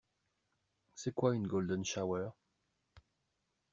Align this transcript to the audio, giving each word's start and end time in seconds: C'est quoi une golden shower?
C'est 0.95 1.13
quoi 1.13 1.35
une 1.35 1.45
golden 1.47 1.85
shower? 1.85 2.29